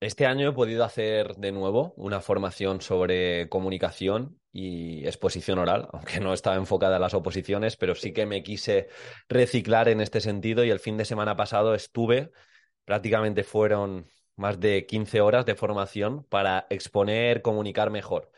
Este 0.00 0.26
año 0.26 0.48
he 0.48 0.52
podido 0.52 0.84
hacer 0.84 1.36
de 1.36 1.52
nuevo 1.52 1.94
una 1.96 2.20
formación 2.20 2.80
sobre 2.80 3.48
comunicación 3.48 4.38
y 4.52 5.06
exposición 5.06 5.58
oral, 5.58 5.88
aunque 5.92 6.20
no 6.20 6.32
estaba 6.32 6.56
enfocada 6.56 6.96
en 6.96 7.02
las 7.02 7.14
oposiciones, 7.14 7.76
pero 7.76 7.94
sí 7.94 8.12
que 8.12 8.26
me 8.26 8.42
quise 8.42 8.88
reciclar 9.28 9.88
en 9.88 10.00
este 10.00 10.20
sentido 10.20 10.64
y 10.64 10.70
el 10.70 10.80
fin 10.80 10.96
de 10.96 11.04
semana 11.04 11.36
pasado 11.36 11.74
estuve, 11.74 12.32
prácticamente 12.84 13.44
fueron 13.44 14.08
más 14.36 14.60
de 14.60 14.86
15 14.86 15.20
horas 15.20 15.46
de 15.46 15.54
formación 15.54 16.24
para 16.24 16.66
exponer, 16.70 17.40
comunicar 17.40 17.90
mejor. 17.90 18.30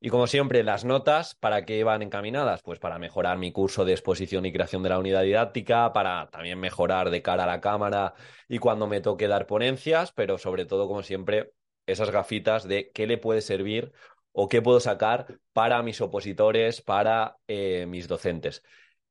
Y 0.00 0.10
como 0.10 0.28
siempre, 0.28 0.62
las 0.62 0.84
notas, 0.84 1.34
¿para 1.34 1.64
qué 1.64 1.82
van 1.82 2.02
encaminadas? 2.02 2.62
Pues 2.62 2.78
para 2.78 3.00
mejorar 3.00 3.36
mi 3.36 3.50
curso 3.50 3.84
de 3.84 3.92
exposición 3.92 4.46
y 4.46 4.52
creación 4.52 4.82
de 4.84 4.90
la 4.90 4.98
unidad 4.98 5.24
didáctica, 5.24 5.92
para 5.92 6.30
también 6.30 6.60
mejorar 6.60 7.10
de 7.10 7.20
cara 7.20 7.44
a 7.44 7.46
la 7.48 7.60
cámara 7.60 8.14
y 8.48 8.58
cuando 8.58 8.86
me 8.86 9.00
toque 9.00 9.26
dar 9.26 9.46
ponencias, 9.46 10.12
pero 10.12 10.38
sobre 10.38 10.66
todo, 10.66 10.86
como 10.86 11.02
siempre, 11.02 11.52
esas 11.86 12.10
gafitas 12.12 12.68
de 12.68 12.92
qué 12.92 13.08
le 13.08 13.18
puede 13.18 13.40
servir 13.40 13.92
o 14.30 14.48
qué 14.48 14.62
puedo 14.62 14.78
sacar 14.78 15.40
para 15.52 15.82
mis 15.82 16.00
opositores, 16.00 16.80
para 16.80 17.38
eh, 17.48 17.86
mis 17.88 18.06
docentes. 18.06 18.62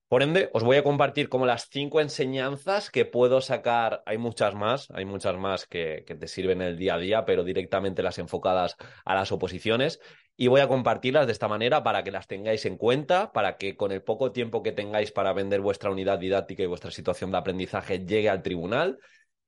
Por 0.08 0.24
ende, 0.24 0.50
os 0.54 0.64
voy 0.64 0.78
a 0.78 0.84
compartir 0.84 1.28
como 1.28 1.46
las 1.46 1.68
cinco 1.70 2.00
enseñanzas 2.00 2.90
que 2.90 3.04
puedo 3.04 3.42
sacar. 3.42 4.04
Hay 4.06 4.18
muchas 4.18 4.56
más, 4.56 4.90
hay 4.92 5.04
muchas 5.04 5.36
más 5.36 5.68
que, 5.68 6.06
te 6.08 6.28
sirven 6.30 6.62
en 6.62 6.70
el 6.70 6.78
día 6.78 6.96
a 6.96 6.98
día, 6.98 7.26
pero 7.26 7.44
directamente 7.44 8.02
las 8.04 8.18
enfocadas 8.18 8.78
a 9.04 9.16
las 9.16 9.34
oposiciones 9.34 10.00
y 10.40 10.48
voy 10.48 10.62
a 10.62 10.68
compartirlas 10.68 11.26
de 11.26 11.34
esta 11.34 11.48
manera 11.48 11.84
para 11.84 12.04
que 12.04 12.12
las 12.12 12.28
tengáis 12.28 12.66
en 12.66 12.78
cuenta, 12.78 13.34
para 13.34 13.58
que 13.58 13.76
con 13.76 13.92
el 13.92 14.04
poco 14.04 14.32
tiempo 14.32 14.62
que 14.62 14.72
tengáis 14.72 15.12
para 15.12 15.34
vender 15.34 15.62
vuestra 15.62 15.90
unidad 15.90 16.20
didáctica 16.20 16.62
y 16.62 16.68
vuestra 16.68 16.92
situación 16.92 17.32
de 17.32 17.40
aprendizaje 17.40 18.06
llegue 18.06 18.30
al 18.30 18.44
tribunal. 18.44 19.00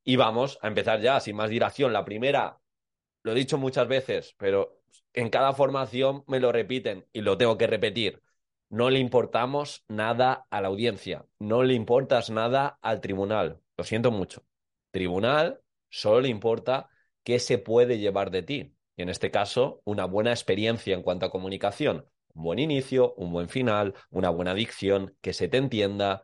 Y 0.03 0.15
vamos 0.15 0.57
a 0.63 0.67
empezar 0.67 0.99
ya, 0.99 1.20
sin 1.20 1.35
más 1.35 1.52
dilación. 1.52 1.93
La 1.93 2.05
primera, 2.05 2.59
lo 3.21 3.34
he 3.34 3.35
dicho 3.35 3.59
muchas 3.59 3.88
veces, 3.88 4.34
pero 4.40 4.82
en 5.13 5.29
cada 5.29 5.54
formación 5.54 6.23
me 6.27 6.40
lo 6.40 6.51
repiten 6.51 7.05
y 7.13 7.21
lo 7.21 7.37
tengo 7.37 7.57
que 7.57 7.67
repetir. 7.67 8.23
No 8.70 8.90
le 8.90 8.98
importamos 8.98 9.85
nada 9.87 10.48
a 10.49 10.62
la 10.62 10.70
audiencia, 10.70 11.26
no 11.37 11.62
le 11.62 11.76
importas 11.76 12.32
nada 12.32 12.79
al 12.82 12.99
tribunal. 12.99 13.62
Lo 13.77 13.84
siento 13.84 14.10
mucho. 14.10 14.43
Tribunal 14.91 15.62
solo 15.90 16.21
le 16.21 16.29
importa 16.29 16.90
qué 17.23 17.37
se 17.37 17.60
puede 17.60 17.99
llevar 17.99 18.32
de 18.32 18.41
ti. 18.41 18.76
Y 18.99 19.01
en 19.01 19.07
este 19.07 19.31
caso, 19.31 19.81
una 19.85 20.03
buena 20.03 20.31
experiencia 20.31 20.93
en 20.93 21.03
cuanto 21.03 21.25
a 21.25 21.31
comunicación. 21.31 22.05
Un 22.33 22.43
buen 22.43 22.59
inicio, 22.59 23.13
un 23.13 23.31
buen 23.31 23.47
final, 23.47 23.93
una 24.09 24.29
buena 24.29 24.53
dicción, 24.53 25.15
que 25.21 25.31
se 25.31 25.47
te 25.47 25.55
entienda. 25.55 26.21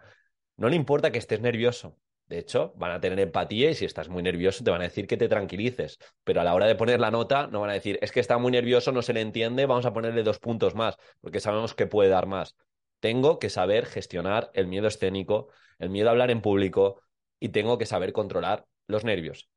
No 0.58 0.68
le 0.68 0.76
importa 0.76 1.10
que 1.10 1.18
estés 1.18 1.40
nervioso. 1.40 1.98
De 2.28 2.38
hecho, 2.38 2.74
van 2.76 2.92
a 2.92 3.00
tener 3.00 3.18
empatía 3.22 3.70
y 3.70 3.76
si 3.76 3.86
estás 3.86 4.10
muy 4.10 4.22
nervioso 4.22 4.62
te 4.62 4.72
van 4.72 4.82
a 4.82 4.90
decir 4.90 5.08
que 5.08 5.16
te 5.16 5.30
tranquilices. 5.30 6.00
Pero 6.26 6.42
a 6.42 6.44
la 6.44 6.54
hora 6.54 6.66
de 6.66 6.76
poner 6.76 7.00
la 7.00 7.12
nota 7.12 7.48
no 7.48 7.62
van 7.62 7.70
a 7.70 7.74
decir, 7.76 7.98
es 8.02 8.12
que 8.12 8.20
está 8.20 8.38
muy 8.40 8.52
nervioso, 8.52 8.92
no 8.92 9.02
se 9.02 9.14
le 9.14 9.22
entiende, 9.22 9.66
vamos 9.68 9.86
a 9.86 9.94
ponerle 9.94 10.24
dos 10.24 10.40
puntos 10.40 10.76
más, 10.76 10.98
porque 11.22 11.40
sabemos 11.40 11.76
que 11.76 11.88
puede 11.88 12.10
dar 12.10 12.26
más. 12.26 12.58
Tengo 13.00 13.40
que 13.40 13.50
saber 13.50 13.86
gestionar 13.86 14.52
el 14.54 14.68
miedo 14.68 14.90
escénico, 14.90 15.48
el 15.80 15.92
miedo 15.92 16.10
a 16.10 16.12
hablar 16.12 16.30
en 16.30 16.42
público 16.42 17.02
y 17.40 17.50
tengo 17.50 17.78
que 17.78 17.86
saber 17.86 18.12
controlar 18.12 18.66
los 18.86 19.06
nervios. 19.06 19.48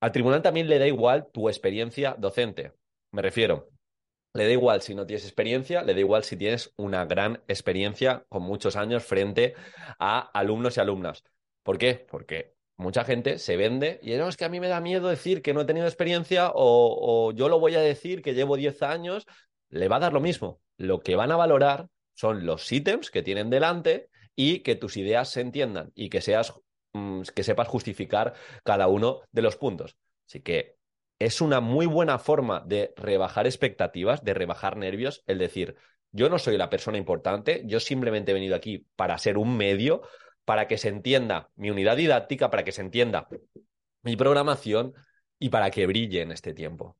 Al 0.00 0.12
tribunal 0.12 0.42
también 0.42 0.68
le 0.68 0.78
da 0.78 0.86
igual 0.86 1.28
tu 1.30 1.48
experiencia 1.48 2.16
docente. 2.18 2.72
Me 3.12 3.22
refiero, 3.22 3.70
le 4.32 4.44
da 4.44 4.50
igual 4.50 4.80
si 4.80 4.94
no 4.94 5.06
tienes 5.06 5.24
experiencia, 5.24 5.82
le 5.82 5.92
da 5.94 6.00
igual 6.00 6.24
si 6.24 6.36
tienes 6.36 6.72
una 6.76 7.04
gran 7.04 7.42
experiencia 7.48 8.24
con 8.28 8.42
muchos 8.42 8.76
años 8.76 9.04
frente 9.04 9.54
a 9.98 10.20
alumnos 10.20 10.76
y 10.76 10.80
alumnas. 10.80 11.24
¿Por 11.62 11.78
qué? 11.78 12.06
Porque 12.10 12.54
mucha 12.76 13.04
gente 13.04 13.38
se 13.38 13.56
vende 13.56 14.00
y 14.02 14.12
no, 14.12 14.28
es 14.28 14.36
que 14.36 14.44
a 14.46 14.48
mí 14.48 14.60
me 14.60 14.68
da 14.68 14.80
miedo 14.80 15.08
decir 15.08 15.42
que 15.42 15.52
no 15.52 15.62
he 15.62 15.66
tenido 15.66 15.86
experiencia 15.86 16.50
o, 16.50 17.28
o 17.28 17.32
yo 17.32 17.48
lo 17.48 17.60
voy 17.60 17.74
a 17.74 17.80
decir 17.80 18.22
que 18.22 18.34
llevo 18.34 18.56
10 18.56 18.82
años. 18.82 19.26
Le 19.68 19.88
va 19.88 19.96
a 19.96 20.00
dar 20.00 20.12
lo 20.12 20.20
mismo. 20.20 20.60
Lo 20.78 21.00
que 21.00 21.16
van 21.16 21.30
a 21.30 21.36
valorar 21.36 21.88
son 22.14 22.46
los 22.46 22.70
ítems 22.72 23.10
que 23.10 23.22
tienen 23.22 23.50
delante 23.50 24.08
y 24.34 24.60
que 24.60 24.76
tus 24.76 24.96
ideas 24.96 25.28
se 25.28 25.40
entiendan 25.40 25.92
y 25.94 26.08
que 26.08 26.20
seas 26.20 26.54
que 27.34 27.42
sepas 27.42 27.68
justificar 27.68 28.34
cada 28.64 28.88
uno 28.88 29.20
de 29.32 29.42
los 29.42 29.56
puntos. 29.56 29.96
Así 30.26 30.40
que 30.40 30.76
es 31.18 31.40
una 31.40 31.60
muy 31.60 31.86
buena 31.86 32.18
forma 32.18 32.60
de 32.66 32.94
rebajar 32.96 33.46
expectativas, 33.46 34.24
de 34.24 34.34
rebajar 34.34 34.76
nervios, 34.76 35.22
el 35.26 35.38
decir, 35.38 35.76
yo 36.12 36.28
no 36.28 36.38
soy 36.38 36.56
la 36.56 36.70
persona 36.70 36.98
importante, 36.98 37.62
yo 37.66 37.78
simplemente 37.78 38.30
he 38.30 38.34
venido 38.34 38.56
aquí 38.56 38.86
para 38.96 39.18
ser 39.18 39.38
un 39.38 39.56
medio, 39.56 40.02
para 40.44 40.66
que 40.66 40.78
se 40.78 40.88
entienda 40.88 41.50
mi 41.56 41.70
unidad 41.70 41.96
didáctica, 41.96 42.50
para 42.50 42.64
que 42.64 42.72
se 42.72 42.80
entienda 42.80 43.28
mi 44.02 44.16
programación 44.16 44.94
y 45.38 45.50
para 45.50 45.70
que 45.70 45.86
brille 45.86 46.22
en 46.22 46.32
este 46.32 46.54
tiempo. 46.54 46.96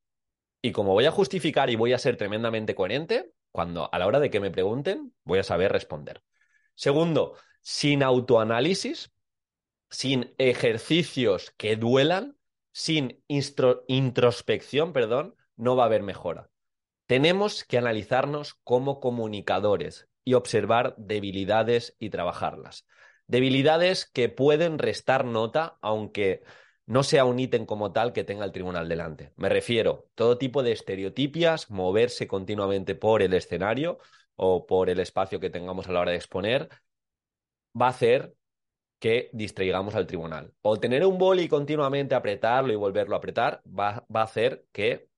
Y 0.63 0.73
como 0.73 0.93
voy 0.93 1.07
a 1.07 1.11
justificar 1.11 1.71
y 1.71 1.77
voy 1.77 1.95
a 1.95 1.99
ser 1.99 2.17
tremendamente 2.17 2.75
coherente, 2.75 3.33
cuando 3.51 3.89
a 3.93 3.99
la 3.99 4.07
hora 4.07 4.21
de 4.21 4.31
que 4.31 4.41
me 4.41 4.51
pregunten, 4.51 5.15
voy 5.25 5.39
a 5.39 5.43
saber 5.43 5.73
responder. 5.73 6.23
Segundo, 6.75 7.37
sin 7.63 8.03
autoanálisis, 8.03 9.11
sin 9.91 10.35
ejercicios 10.39 11.53
que 11.57 11.77
duelan, 11.77 12.37
sin 12.73 13.23
introspección, 13.27 14.93
perdón, 14.93 15.35
no 15.57 15.77
va 15.77 15.85
a 15.85 15.87
haber 15.87 16.03
mejora. 16.03 16.51
Tenemos 17.07 17.65
que 17.65 17.79
analizarnos 17.79 18.55
como 18.63 19.01
comunicadores 19.01 20.09
y 20.25 20.35
observar 20.35 20.95
debilidades 20.97 21.97
y 21.99 22.11
trabajarlas. 22.11 22.87
Debilidades 23.27 24.07
que 24.07 24.29
pueden 24.29 24.79
restar 24.79 25.25
nota, 25.25 25.79
aunque 25.83 26.43
no 26.87 27.03
sea 27.03 27.25
un 27.25 27.39
ítem 27.39 27.67
como 27.67 27.93
tal 27.93 28.13
que 28.13 28.25
tenga 28.25 28.45
el 28.45 28.53
tribunal 28.53 28.89
delante. 28.89 29.33
Me 29.37 29.49
refiero 29.49 30.09
todo 30.15 30.39
tipo 30.39 30.63
de 30.63 30.73
estereotipias, 30.73 31.71
moverse 31.71 32.27
continuamente 32.27 32.95
por 32.95 33.23
el 33.23 33.35
escenario 33.35 33.99
o 34.37 34.67
por 34.67 34.91
el 34.91 35.01
espacio 35.01 35.41
que 35.41 35.51
tengamos 35.51 35.89
a 35.89 35.93
la 35.93 36.01
hora 36.01 36.11
de 36.13 36.17
exponer, 36.17 36.69
va 37.81 37.87
a 37.87 37.91
hacer 37.91 38.35
que 39.01 39.31
distraigamos 39.33 39.97
al 39.97 40.07
tribunal. 40.07 40.53
O 40.63 40.79
tener 40.79 41.05
un 41.05 41.19
boli 41.19 41.45
y 41.45 41.49
continuamente 41.49 42.15
apretarlo 42.15 42.73
y 42.73 42.77
volverlo 42.77 43.17
a 43.17 43.19
apretar 43.19 43.63
va, 43.67 44.07
va 44.15 44.21
a 44.21 44.25
hacer 44.25 44.67
que 44.71 45.09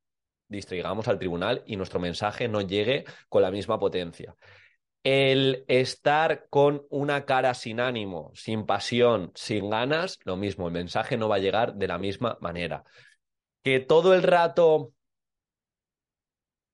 distraigamos 0.49 1.09
al 1.09 1.19
tribunal 1.19 1.63
y 1.67 1.77
nuestro 1.77 1.99
mensaje 1.99 2.49
no 2.49 2.61
llegue 2.61 3.05
con 3.29 3.43
la 3.43 3.51
misma 3.51 3.79
potencia. 3.79 4.37
El 5.03 5.65
estar 5.67 6.47
con 6.49 6.87
una 6.89 7.25
cara 7.25 7.55
sin 7.55 7.81
ánimo, 7.81 8.31
sin 8.35 8.67
pasión, 8.67 9.33
sin 9.35 9.69
ganas, 9.69 10.21
lo 10.23 10.37
mismo, 10.37 10.69
el 10.69 10.73
mensaje 10.73 11.17
no 11.17 11.29
va 11.29 11.37
a 11.37 11.41
llegar 11.41 11.75
de 11.75 11.89
la 11.89 11.99
misma 11.99 12.39
manera. 12.41 12.85
Que 13.65 13.81
todo 13.81 14.15
el 14.15 14.23
rato 14.23 14.93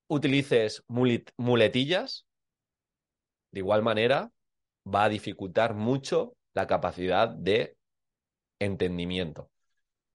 utilices 0.09 0.85
muletillas, 0.89 2.27
de 3.51 3.61
igual 3.61 3.83
manera, 3.83 4.31
va 4.87 5.05
a 5.05 5.09
dificultar 5.09 5.75
mucho 5.75 6.38
la 6.55 6.67
capacidad 6.67 7.29
de 7.29 7.77
entendimiento. 8.59 9.51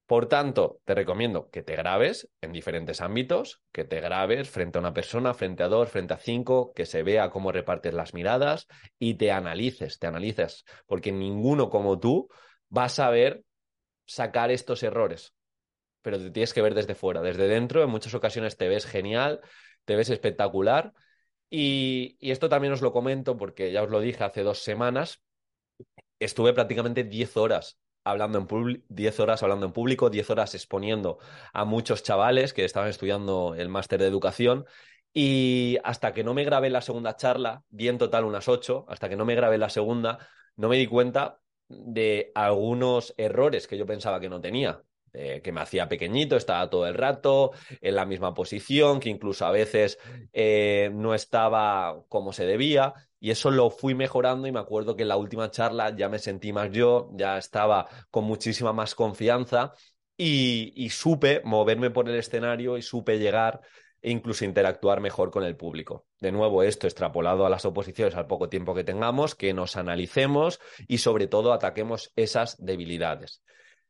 Por 0.05 0.27
tanto, 0.27 0.81
te 0.83 0.95
recomiendo 0.95 1.49
que 1.49 1.63
te 1.63 1.75
grabes 1.75 2.29
en 2.41 2.51
diferentes 2.51 2.99
ámbitos, 2.99 3.61
que 3.71 3.85
te 3.85 4.01
grabes 4.01 4.49
frente 4.49 4.77
a 4.77 4.81
una 4.81 4.93
persona, 4.93 5.33
frente 5.33 5.63
a 5.63 5.69
dos, 5.69 5.89
frente 5.89 6.13
a 6.13 6.17
cinco, 6.17 6.73
que 6.73 6.85
se 6.85 7.03
vea 7.03 7.29
cómo 7.29 7.51
repartes 7.51 7.93
las 7.93 8.13
miradas 8.13 8.67
y 8.99 9.15
te 9.15 9.31
analices, 9.31 9.99
te 9.99 10.07
analices, 10.07 10.65
porque 10.87 11.11
ninguno 11.11 11.69
como 11.69 11.99
tú 11.99 12.29
va 12.75 12.85
a 12.85 12.89
saber 12.89 13.43
sacar 14.05 14.51
estos 14.51 14.83
errores, 14.83 15.33
pero 16.01 16.19
te 16.19 16.31
tienes 16.31 16.53
que 16.53 16.61
ver 16.61 16.75
desde 16.75 16.95
fuera, 16.95 17.21
desde 17.21 17.47
dentro, 17.47 17.81
en 17.81 17.89
muchas 17.89 18.13
ocasiones 18.13 18.57
te 18.57 18.67
ves 18.67 18.85
genial, 18.85 19.39
te 19.85 19.95
ves 19.95 20.09
espectacular. 20.09 20.93
Y, 21.49 22.17
y 22.19 22.31
esto 22.31 22.49
también 22.49 22.73
os 22.73 22.81
lo 22.81 22.91
comento 22.91 23.37
porque 23.37 23.71
ya 23.71 23.83
os 23.83 23.89
lo 23.89 24.01
dije 24.01 24.23
hace 24.23 24.43
dos 24.43 24.59
semanas, 24.59 25.21
estuve 26.23 26.53
prácticamente 26.53 27.03
10 27.03 27.37
horas 27.37 27.79
hablando 28.03 28.37
en 28.37 28.83
10 28.89 29.19
horas 29.19 29.43
hablando 29.43 29.65
en 29.65 29.71
público, 29.71 30.09
10 30.09 30.29
horas 30.29 30.55
exponiendo 30.55 31.19
a 31.53 31.65
muchos 31.65 32.03
chavales 32.03 32.53
que 32.53 32.65
estaban 32.65 32.89
estudiando 32.89 33.55
el 33.57 33.69
máster 33.69 33.99
de 33.99 34.07
educación 34.07 34.65
y 35.13 35.77
hasta 35.83 36.13
que 36.13 36.23
no 36.23 36.33
me 36.33 36.43
grabé 36.43 36.69
la 36.69 36.81
segunda 36.81 37.15
charla, 37.15 37.63
di 37.69 37.87
en 37.87 37.97
total 37.97 38.25
unas 38.25 38.47
8, 38.47 38.85
hasta 38.89 39.09
que 39.09 39.15
no 39.15 39.25
me 39.25 39.35
grabé 39.35 39.57
la 39.57 39.69
segunda, 39.69 40.19
no 40.55 40.69
me 40.69 40.77
di 40.77 40.87
cuenta 40.87 41.39
de 41.69 42.31
algunos 42.35 43.13
errores 43.17 43.67
que 43.67 43.77
yo 43.77 43.85
pensaba 43.85 44.19
que 44.19 44.29
no 44.29 44.41
tenía. 44.41 44.81
Que 45.13 45.51
me 45.51 45.61
hacía 45.61 45.87
pequeñito, 45.87 46.35
estaba 46.35 46.69
todo 46.69 46.87
el 46.87 46.95
rato 46.95 47.51
en 47.81 47.95
la 47.95 48.05
misma 48.05 48.33
posición, 48.33 48.99
que 48.99 49.09
incluso 49.09 49.45
a 49.45 49.51
veces 49.51 49.99
eh, 50.33 50.89
no 50.93 51.13
estaba 51.13 52.03
como 52.09 52.33
se 52.33 52.45
debía. 52.45 52.93
Y 53.19 53.31
eso 53.31 53.51
lo 53.51 53.69
fui 53.69 53.95
mejorando 53.95 54.47
y 54.47 54.51
me 54.51 54.59
acuerdo 54.59 54.95
que 54.95 55.03
en 55.03 55.09
la 55.09 55.17
última 55.17 55.49
charla 55.49 55.95
ya 55.95 56.09
me 56.09 56.19
sentí 56.19 56.51
más 56.51 56.71
yo, 56.71 57.09
ya 57.13 57.37
estaba 57.37 57.87
con 58.11 58.25
muchísima 58.25 58.73
más 58.73 58.95
confianza 58.95 59.73
y, 60.17 60.89
supe 60.89 61.41
moverme 61.43 61.89
por 61.89 62.09
el 62.09 62.15
escenario 62.15 62.77
y 62.77 62.81
supe 62.81 63.19
llegar 63.19 63.61
e 64.01 64.11
incluso 64.11 64.43
interactuar 64.43 64.99
mejor 64.99 65.31
con 65.31 65.43
el 65.43 65.55
público. 65.55 66.05
De 66.19 66.31
nuevo, 66.31 66.63
esto 66.63 66.87
extrapolado 66.87 67.45
a 67.45 67.49
las 67.49 67.63
oposiciones 67.65 68.15
al 68.15 68.27
poco 68.27 68.49
tiempo 68.49 68.75
que 68.75 68.83
tengamos, 68.83 69.35
que 69.35 69.53
nos 69.53 69.77
analicemos 69.77 70.59
y 70.87 70.97
sobre 70.97 71.27
todo 71.27 71.53
ataquemos 71.53 72.11
esas 72.15 72.57
debilidades. 72.63 73.41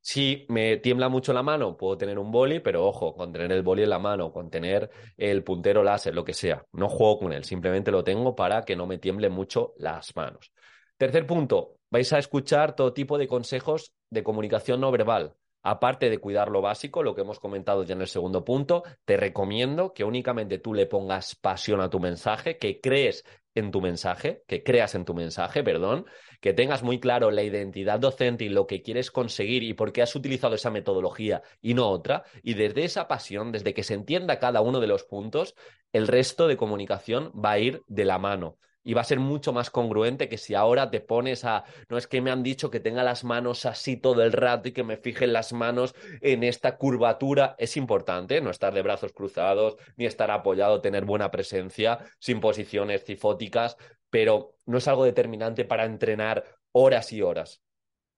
Si 0.05 0.45
me 0.49 0.75
tiembla 0.77 1.07
mucho 1.07 1.31
la 1.31 1.43
mano, 1.43 1.77
puedo 1.77 1.97
tener 1.97 2.19
un 2.19 2.29
boli, 2.29 2.59
pero 2.59 2.85
ojo, 2.85 3.15
con 3.15 3.31
tener 3.31 3.53
el 3.53 3.63
boli 3.63 3.83
en 3.83 3.89
la 3.89 3.99
mano, 3.99 4.33
con 4.33 4.49
tener 4.49 4.89
el 5.15 5.45
puntero 5.45 5.81
láser, 5.81 6.13
lo 6.13 6.25
que 6.25 6.33
sea. 6.33 6.65
No 6.73 6.89
juego 6.89 7.19
con 7.19 7.31
él, 7.31 7.45
simplemente 7.45 7.89
lo 7.89 8.03
tengo 8.03 8.35
para 8.35 8.63
que 8.63 8.75
no 8.75 8.85
me 8.85 8.97
tiemble 8.97 9.29
mucho 9.29 9.73
las 9.77 10.13
manos. 10.13 10.51
Tercer 10.97 11.25
punto, 11.25 11.77
vais 11.89 12.11
a 12.11 12.19
escuchar 12.19 12.75
todo 12.75 12.91
tipo 12.91 13.17
de 13.17 13.29
consejos 13.29 13.93
de 14.09 14.23
comunicación 14.23 14.81
no 14.81 14.91
verbal. 14.91 15.35
Aparte 15.63 16.09
de 16.09 16.17
cuidar 16.17 16.49
lo 16.49 16.61
básico, 16.61 17.03
lo 17.03 17.15
que 17.15 17.21
hemos 17.21 17.39
comentado 17.39 17.83
ya 17.83 17.93
en 17.95 18.01
el 18.01 18.07
segundo 18.07 18.43
punto, 18.43 18.83
te 19.05 19.15
recomiendo 19.15 19.93
que 19.93 20.03
únicamente 20.03 20.59
tú 20.59 20.73
le 20.73 20.87
pongas 20.87 21.35
pasión 21.35 21.79
a 21.79 21.89
tu 21.89 22.01
mensaje, 22.01 22.57
que 22.57 22.81
crees 22.81 23.23
en 23.55 23.71
tu 23.71 23.79
mensaje, 23.79 24.43
que 24.45 24.61
creas 24.61 24.93
en 24.93 25.05
tu 25.05 25.13
mensaje, 25.13 25.63
perdón, 25.63 26.05
que 26.41 26.53
tengas 26.53 26.83
muy 26.83 26.99
claro 26.99 27.31
la 27.31 27.43
identidad 27.43 27.99
docente 27.99 28.43
y 28.43 28.49
lo 28.49 28.67
que 28.67 28.81
quieres 28.81 29.09
conseguir 29.09 29.63
y 29.63 29.73
por 29.73 29.93
qué 29.93 30.01
has 30.01 30.15
utilizado 30.15 30.55
esa 30.55 30.69
metodología 30.69 31.43
y 31.61 31.73
no 31.75 31.87
otra, 31.89 32.23
y 32.41 32.55
desde 32.55 32.83
esa 32.83 33.07
pasión, 33.07 33.53
desde 33.53 33.73
que 33.73 33.83
se 33.83 33.93
entienda 33.93 34.39
cada 34.39 34.59
uno 34.59 34.81
de 34.81 34.87
los 34.87 35.05
puntos, 35.05 35.55
el 35.93 36.07
resto 36.07 36.47
de 36.47 36.57
comunicación 36.57 37.31
va 37.33 37.51
a 37.51 37.59
ir 37.59 37.83
de 37.87 38.03
la 38.03 38.17
mano 38.17 38.57
y 38.83 38.93
va 38.93 39.01
a 39.01 39.05
ser 39.05 39.19
mucho 39.19 39.53
más 39.53 39.69
congruente 39.69 40.27
que 40.27 40.37
si 40.37 40.55
ahora 40.55 40.91
te 40.91 40.99
pones 40.99 41.45
a, 41.45 41.63
no 41.89 41.97
es 41.97 42.07
que 42.07 42.21
me 42.21 42.31
han 42.31 42.43
dicho 42.43 42.69
que 42.69 42.79
tenga 42.79 43.03
las 43.03 43.23
manos 43.23 43.65
así 43.65 43.97
todo 43.97 44.23
el 44.23 44.33
rato 44.33 44.69
y 44.69 44.71
que 44.73 44.83
me 44.83 44.97
fijen 44.97 45.33
las 45.33 45.53
manos 45.53 45.95
en 46.21 46.43
esta 46.43 46.77
curvatura. 46.77 47.55
Es 47.57 47.77
importante 47.77 48.41
no 48.41 48.49
estar 48.49 48.73
de 48.73 48.81
brazos 48.81 49.13
cruzados 49.13 49.77
ni 49.95 50.05
estar 50.05 50.31
apoyado, 50.31 50.81
tener 50.81 51.05
buena 51.05 51.31
presencia, 51.31 51.99
sin 52.19 52.39
posiciones 52.39 53.03
cifóticas, 53.05 53.77
pero 54.09 54.57
no 54.65 54.77
es 54.77 54.87
algo 54.87 55.05
determinante 55.05 55.65
para 55.65 55.85
entrenar 55.85 56.43
horas 56.71 57.13
y 57.13 57.21
horas. 57.21 57.61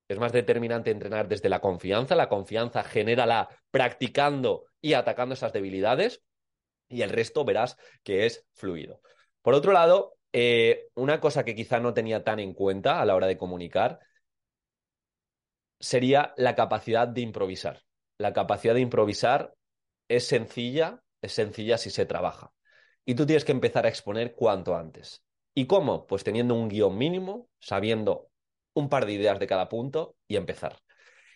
Es 0.08 0.20
más 0.20 0.32
determinante 0.32 0.92
entrenar 0.92 1.28
desde 1.28 1.50
la 1.50 1.62
confianza. 1.62 2.16
La 2.16 2.30
confianza 2.30 2.84
genérala 2.84 3.50
practicando 3.72 4.66
y 4.82 4.94
atacando 4.94 5.34
esas 5.34 5.54
debilidades 5.54 6.24
y 6.88 7.02
el 7.02 7.10
resto 7.10 7.44
verás 7.44 7.78
que 8.04 8.26
es 8.26 8.46
fluido. 8.54 9.02
Por 9.42 9.56
otro 9.56 9.72
lado, 9.72 10.18
eh, 10.38 10.90
una 10.96 11.22
cosa 11.22 11.46
que 11.46 11.56
quizá 11.56 11.80
no 11.80 11.94
tenía 11.94 12.26
tan 12.26 12.42
en 12.42 12.54
cuenta 12.54 13.00
a 13.00 13.06
la 13.06 13.16
hora 13.16 13.26
de 13.26 13.38
comunicar 13.38 14.02
sería 15.80 16.34
la 16.36 16.56
capacidad 16.56 17.08
de 17.08 17.22
improvisar. 17.22 17.84
La 18.18 18.34
capacidad 18.34 18.74
de 18.74 18.82
improvisar 18.82 19.56
es 20.10 20.28
sencilla, 20.28 21.02
es 21.22 21.32
sencilla 21.32 21.78
si 21.78 21.90
se 21.90 22.06
trabaja. 22.06 22.52
Y 23.06 23.16
tú 23.16 23.26
tienes 23.26 23.46
que 23.46 23.54
empezar 23.54 23.86
a 23.86 23.90
exponer 23.90 24.36
cuanto 24.36 24.76
antes. 24.76 25.24
¿Y 25.54 25.68
cómo? 25.68 26.06
Pues 26.06 26.26
teniendo 26.26 26.54
un 26.54 26.68
guion 26.68 26.98
mínimo, 26.98 27.48
sabiendo 27.60 28.30
un 28.74 28.90
par 28.90 29.06
de 29.06 29.14
ideas 29.14 29.40
de 29.40 29.48
cada 29.48 29.70
punto 29.70 30.18
y 30.28 30.36
empezar. 30.36 30.80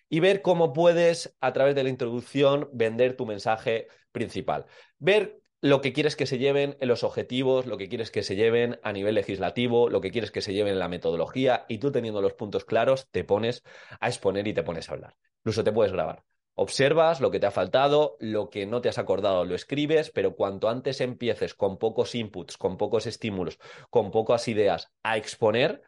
Y 0.09 0.19
ver 0.19 0.41
cómo 0.41 0.73
puedes, 0.73 1.37
a 1.39 1.53
través 1.53 1.73
de 1.73 1.83
la 1.83 1.89
introducción, 1.89 2.69
vender 2.73 3.15
tu 3.15 3.25
mensaje 3.25 3.87
principal. 4.11 4.65
Ver 4.97 5.38
lo 5.61 5.81
que 5.81 5.91
quieres 5.91 6.15
que 6.15 6.25
se 6.25 6.37
lleven 6.37 6.77
en 6.79 6.87
los 6.87 7.03
objetivos, 7.03 7.65
lo 7.65 7.77
que 7.77 7.89
quieres 7.89 8.11
que 8.11 8.23
se 8.23 8.35
lleven 8.35 8.79
a 8.83 8.93
nivel 8.93 9.15
legislativo, 9.15 9.89
lo 9.89 9.99
que 10.01 10.11
quieres 10.11 10.31
que 10.31 10.41
se 10.41 10.53
lleven 10.53 10.73
en 10.73 10.79
la 10.79 10.87
metodología 10.87 11.65
y 11.67 11.79
tú 11.79 11.91
teniendo 11.91 12.21
los 12.21 12.33
puntos 12.33 12.63
claros 12.63 13.09
te 13.11 13.23
pones 13.23 13.63
a 13.99 14.07
exponer 14.07 14.47
y 14.47 14.53
te 14.53 14.63
pones 14.63 14.89
a 14.89 14.93
hablar. 14.93 15.15
Incluso 15.39 15.63
te 15.63 15.71
puedes 15.71 15.91
grabar. 15.91 16.23
Observas 16.55 17.21
lo 17.21 17.31
que 17.31 17.39
te 17.39 17.45
ha 17.45 17.51
faltado, 17.51 18.17
lo 18.19 18.49
que 18.49 18.65
no 18.65 18.81
te 18.81 18.89
has 18.89 18.97
acordado 18.97 19.45
lo 19.45 19.55
escribes, 19.55 20.11
pero 20.11 20.35
cuanto 20.35 20.67
antes 20.67 20.99
empieces 20.99 21.53
con 21.53 21.77
pocos 21.77 22.15
inputs, 22.15 22.57
con 22.57 22.77
pocos 22.77 23.05
estímulos, 23.05 23.59
con 23.89 24.11
pocas 24.11 24.47
ideas 24.47 24.91
a 25.03 25.17
exponer, 25.17 25.83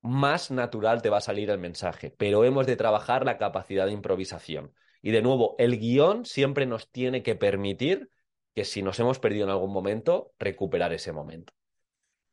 más 0.00 0.50
natural 0.50 1.02
te 1.02 1.10
va 1.10 1.18
a 1.18 1.22
salir 1.22 1.50
el 1.50 1.58
mensaje. 1.58 2.14
Pero 2.16 2.44
hemos 2.44 2.66
de 2.66 2.76
trabajar 2.76 3.24
la 3.24 3.38
capacidad 3.38 3.86
de 3.86 3.92
improvisación. 3.92 4.74
Y 5.00 5.10
de 5.10 5.22
nuevo, 5.22 5.56
el 5.58 5.78
guion 5.78 6.24
siempre 6.24 6.66
nos 6.66 6.90
tiene 6.90 7.22
que 7.24 7.34
permitir 7.34 8.10
que 8.54 8.64
si 8.64 8.82
nos 8.82 8.98
hemos 9.00 9.18
perdido 9.18 9.44
en 9.44 9.50
algún 9.50 9.72
momento, 9.72 10.32
recuperar 10.38 10.92
ese 10.92 11.12
momento. 11.12 11.52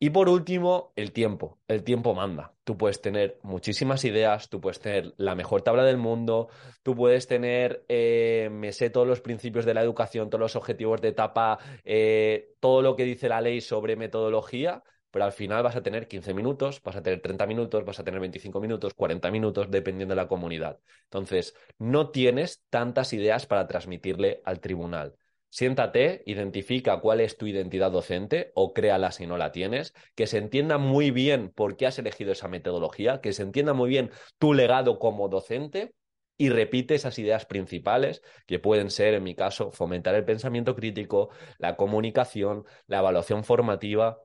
Y 0.01 0.11
por 0.11 0.29
último, 0.29 0.93
el 0.95 1.11
tiempo. 1.11 1.59
El 1.67 1.83
tiempo 1.83 2.13
manda. 2.15 2.55
Tú 2.63 2.77
puedes 2.77 3.01
tener 3.01 3.37
muchísimas 3.43 4.05
ideas, 4.05 4.47
tú 4.47 4.61
puedes 4.61 4.79
tener 4.79 5.13
la 5.17 5.35
mejor 5.35 5.61
tabla 5.61 5.83
del 5.83 5.97
mundo, 5.97 6.47
tú 6.83 6.95
puedes 6.95 7.27
tener, 7.27 7.83
eh, 7.89 8.47
me 8.49 8.71
sé 8.71 8.89
todos 8.89 9.05
los 9.05 9.19
principios 9.19 9.65
de 9.65 9.73
la 9.73 9.81
educación, 9.81 10.29
todos 10.29 10.39
los 10.39 10.55
objetivos 10.55 11.01
de 11.01 11.09
etapa, 11.09 11.59
eh, 11.83 12.53
todo 12.61 12.81
lo 12.81 12.95
que 12.95 13.03
dice 13.03 13.27
la 13.27 13.41
ley 13.41 13.59
sobre 13.59 13.97
metodología, 13.97 14.83
pero 15.11 15.25
al 15.25 15.33
final 15.33 15.63
vas 15.63 15.75
a 15.75 15.83
tener 15.83 16.07
15 16.07 16.33
minutos, 16.33 16.81
vas 16.81 16.95
a 16.95 17.03
tener 17.03 17.21
30 17.21 17.45
minutos, 17.45 17.83
vas 17.83 17.99
a 17.99 18.03
tener 18.05 18.21
25 18.21 18.61
minutos, 18.61 18.93
40 18.93 19.29
minutos, 19.31 19.69
dependiendo 19.69 20.13
de 20.13 20.21
la 20.21 20.29
comunidad. 20.29 20.79
Entonces, 21.03 21.55
no 21.77 22.11
tienes 22.11 22.63
tantas 22.69 23.11
ideas 23.11 23.45
para 23.45 23.67
transmitirle 23.67 24.41
al 24.45 24.61
tribunal. 24.61 25.15
Siéntate, 25.51 26.21
identifica 26.25 26.99
cuál 26.99 27.21
es 27.21 27.37
tu 27.37 27.47
identidad 27.47 27.91
docente 27.91 28.51
o 28.53 28.73
créala 28.73 29.11
si 29.11 29.25
no 29.25 29.35
la 29.37 29.51
tienes, 29.51 29.93
que 30.15 30.27
se 30.27 30.37
entienda 30.37 30.77
muy 30.77 31.09
bien 31.09 31.49
por 31.49 31.75
qué 31.75 31.87
has 31.87 31.97
elegido 31.97 32.31
esa 32.31 32.47
metodología, 32.47 33.19
que 33.19 33.33
se 33.33 33.41
entienda 33.41 33.73
muy 33.73 33.89
bien 33.89 34.11
tu 34.37 34.53
legado 34.53 34.99
como 34.99 35.27
docente 35.27 35.93
y 36.37 36.49
repite 36.49 36.95
esas 36.95 37.17
ideas 37.19 37.45
principales 37.45 38.21
que 38.45 38.59
pueden 38.59 38.91
ser, 38.91 39.13
en 39.15 39.23
mi 39.23 39.35
caso, 39.35 39.71
fomentar 39.71 40.15
el 40.15 40.23
pensamiento 40.23 40.75
crítico, 40.75 41.29
la 41.57 41.75
comunicación, 41.75 42.63
la 42.87 42.99
evaluación 42.99 43.43
formativa. 43.43 44.21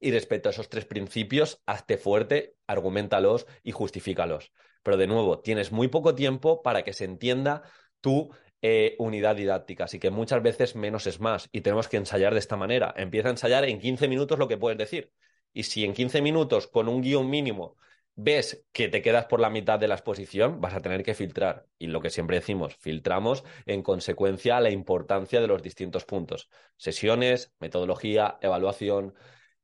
Y 0.00 0.10
respecto 0.10 0.48
a 0.48 0.52
esos 0.52 0.68
tres 0.68 0.84
principios, 0.84 1.62
hazte 1.64 1.96
fuerte, 1.96 2.56
argumentalos 2.66 3.46
y 3.62 3.72
justifícalos. 3.72 4.52
Pero 4.82 4.96
de 4.96 5.06
nuevo, 5.06 5.40
tienes 5.40 5.72
muy 5.72 5.88
poco 5.88 6.14
tiempo 6.14 6.62
para 6.62 6.82
que 6.82 6.92
se 6.92 7.04
entienda 7.04 7.62
tu 8.00 8.30
eh, 8.62 8.96
unidad 8.98 9.36
didáctica. 9.36 9.84
Así 9.84 9.98
que 9.98 10.10
muchas 10.10 10.42
veces 10.42 10.76
menos 10.76 11.06
es 11.06 11.20
más 11.20 11.48
y 11.52 11.62
tenemos 11.62 11.88
que 11.88 11.96
ensayar 11.96 12.32
de 12.32 12.40
esta 12.40 12.56
manera. 12.56 12.94
Empieza 12.96 13.28
a 13.28 13.32
ensayar 13.32 13.64
en 13.64 13.80
15 13.80 14.08
minutos 14.08 14.38
lo 14.38 14.48
que 14.48 14.58
puedes 14.58 14.78
decir. 14.78 15.12
Y 15.52 15.64
si 15.64 15.84
en 15.84 15.94
15 15.94 16.22
minutos 16.22 16.66
con 16.66 16.88
un 16.88 17.02
guion 17.02 17.28
mínimo 17.28 17.76
ves 18.14 18.66
que 18.72 18.88
te 18.88 19.02
quedas 19.02 19.26
por 19.26 19.40
la 19.40 19.50
mitad 19.50 19.78
de 19.78 19.88
la 19.88 19.94
exposición, 19.94 20.60
vas 20.60 20.74
a 20.74 20.80
tener 20.82 21.02
que 21.02 21.14
filtrar. 21.14 21.66
Y 21.78 21.86
lo 21.86 22.00
que 22.00 22.10
siempre 22.10 22.36
decimos, 22.36 22.76
filtramos 22.76 23.44
en 23.66 23.82
consecuencia 23.82 24.60
la 24.60 24.70
importancia 24.70 25.40
de 25.40 25.46
los 25.46 25.62
distintos 25.62 26.04
puntos. 26.04 26.48
Sesiones, 26.76 27.54
metodología, 27.60 28.38
evaluación, 28.42 29.14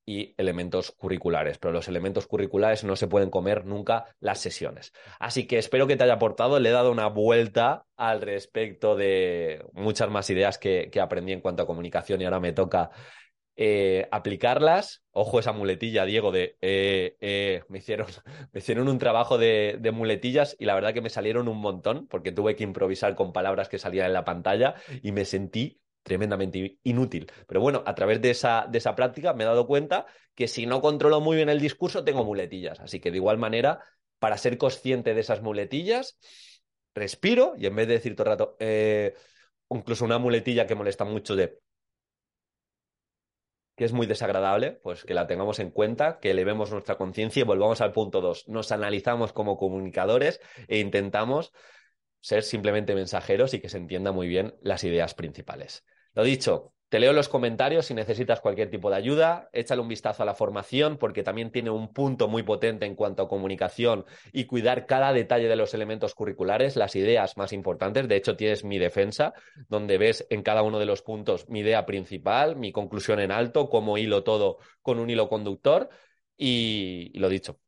y 0.07 0.35
elementos 0.39 0.93
curriculares, 0.93 1.59
pero 1.59 1.73
los 1.73 1.89
elementos 1.89 2.29
curriculares 2.29 2.85
no 2.85 2.95
se 2.95 3.09
pueden 3.09 3.29
comer 3.29 3.67
nunca 3.67 4.07
las 4.21 4.39
sesiones. 4.39 4.93
Así 5.19 5.49
que 5.49 5.59
espero 5.59 5.89
que 5.89 5.97
te 5.97 6.05
haya 6.05 6.15
aportado, 6.15 6.61
le 6.61 6.69
he 6.69 6.73
dado 6.73 6.93
una 6.93 7.09
vuelta 7.09 7.85
al 7.97 8.23
respecto 8.23 8.95
de 8.95 9.67
muchas 9.73 10.09
más 10.09 10.31
ideas 10.31 10.59
que, 10.59 10.91
aprendí 11.01 11.33
en 11.33 11.41
cuanto 11.41 11.65
a 11.65 11.67
comunicación 11.67 12.21
y 12.21 12.25
ahora 12.25 12.39
me 12.39 12.53
toca 12.53 12.91
eh, 13.57 14.07
aplicarlas. 14.13 15.03
Ojo 15.11 15.41
esa 15.41 15.53
muletilla, 15.53 16.05
Diego, 16.05 16.31
de 16.31 16.57
eh, 16.61 17.17
eh, 17.21 17.65
me, 17.69 17.79
hicieron, 17.79 18.07
me 18.53 18.61
hicieron 18.61 18.89
un 18.89 18.99
trabajo 18.99 19.39
de, 19.39 19.81
muletillas 19.93 20.55
y 20.59 20.67
la 20.67 20.75
verdad 20.77 20.95
que 20.95 21.03
me 21.03 21.11
salieron 21.11 21.49
un 21.49 21.59
montón 21.59 22.07
porque 22.07 22.31
tuve 22.31 22.55
que 22.55 22.65
improvisar 22.65 23.17
con 23.17 23.33
palabras 23.33 23.69
que 23.69 23.79
salían 23.79 24.07
en 24.07 24.13
la 24.13 24.25
pantalla 24.25 24.77
y 25.03 25.11
me 25.11 25.25
sentí 25.25 25.81
tremendamente 26.07 26.79
inútil. 26.85 27.27
Pero 27.49 27.61
bueno, 27.61 27.83
a 27.85 27.97
través 27.97 28.23
de 28.23 28.31
esa, 28.31 28.69
de 28.71 28.79
esa 28.79 28.95
práctica 28.95 29.35
me 29.35 29.43
he 29.43 29.47
dado 29.47 29.67
cuenta 29.67 30.07
que 30.37 30.47
si 30.47 30.65
no 30.65 30.81
controlo 30.81 31.21
muy 31.21 31.35
bien 31.37 31.49
el 31.49 31.61
discurso, 31.61 32.05
tengo 32.05 32.25
muletillas. 32.25 32.79
Así 32.79 33.01
que 33.01 33.11
de 33.11 33.17
igual 33.17 33.39
manera, 33.39 33.81
para 34.21 34.39
ser 34.39 34.57
consciente 34.57 35.15
de 35.15 35.21
esas 35.21 35.43
muletillas, 35.43 36.17
respiro 36.95 37.55
y 37.59 37.67
en 37.67 37.75
vez 37.75 37.89
de 37.89 37.95
decir 37.95 38.15
todo 38.15 38.27
el 38.29 38.31
rato, 38.31 38.57
eh, 38.61 39.15
incluso 39.69 40.05
una 40.05 40.19
muletilla 40.19 40.69
que 40.69 40.77
molesta 40.77 41.05
mucho 41.05 41.35
de 41.35 41.59
que 43.77 43.85
es 43.85 43.93
muy 43.93 44.07
desagradable, 44.07 44.73
pues 44.85 45.05
que 45.05 45.13
la 45.13 45.27
tengamos 45.27 45.59
en 45.59 45.73
cuenta, 45.73 46.21
que 46.21 46.31
elevemos 46.31 46.71
nuestra 46.71 46.97
conciencia 46.97 47.41
y 47.41 47.45
volvamos 47.45 47.81
al 47.81 47.93
punto 47.93 48.21
dos. 48.21 48.49
Nos 48.49 48.71
analizamos 48.71 49.33
como 49.33 49.59
comunicadores 49.59 50.41
e 50.69 50.79
intentamos 50.79 51.53
ser 52.21 52.45
simplemente 52.45 52.95
mensajeros 52.95 53.55
y 53.55 53.61
que 53.61 53.69
se 53.69 53.79
entienda 53.79 54.13
muy 54.13 54.29
bien 54.29 54.55
las 54.63 54.85
ideas 54.85 55.15
principales. 55.15 55.85
Lo 56.17 56.25
dicho, 56.25 56.73
te 56.89 56.99
leo 56.99 57.13
los 57.13 57.29
comentarios 57.29 57.85
si 57.85 57.93
necesitas 57.93 58.41
cualquier 58.41 58.71
tipo 58.71 58.89
de 58.89 58.97
ayuda, 58.97 59.51
échale 59.53 59.83
un 59.83 59.89
vistazo 59.89 60.23
a 60.23 60.27
la 60.27 60.33
formación 60.33 60.97
porque 60.97 61.23
también 61.23 61.53
tiene 61.53 61.69
un 61.69 61.93
punto 61.93 62.27
muy 62.27 62.43
potente 62.43 62.87
en 62.87 62.95
cuanto 62.95 63.23
a 63.23 63.29
comunicación 63.29 64.07
y 64.33 64.47
cuidar 64.47 64.87
cada 64.87 65.13
detalle 65.13 65.47
de 65.47 65.57
los 65.57 65.75
elementos 65.75 66.15
curriculares, 66.15 66.75
las 66.75 66.97
ideas 66.97 67.37
más 67.37 67.53
importantes. 67.53 68.09
De 68.09 68.17
hecho, 68.17 68.35
tienes 68.35 68.65
mi 68.65 68.79
defensa, 68.79 69.35
donde 69.69 69.99
ves 69.99 70.27
en 70.31 70.43
cada 70.43 70.63
uno 70.63 70.79
de 70.79 70.87
los 70.87 71.03
puntos 71.03 71.51
mi 71.51 71.61
idea 71.61 71.85
principal, 71.85 72.57
mi 72.57 72.73
conclusión 72.73 73.21
en 73.21 73.31
alto, 73.31 73.69
cómo 73.69 73.99
hilo 73.99 74.25
todo 74.25 74.57
con 74.81 74.99
un 74.99 75.11
hilo 75.11 75.29
conductor 75.29 75.91
y, 76.35 77.11
y 77.13 77.19
lo 77.19 77.29
dicho, 77.29 77.61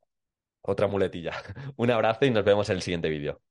otra 0.61 0.87
muletilla. 0.87 1.33
Un 1.77 1.91
abrazo 1.91 2.25
y 2.25 2.31
nos 2.31 2.43
vemos 2.43 2.69
en 2.69 2.77
el 2.77 2.81
siguiente 2.81 3.09
vídeo. 3.09 3.41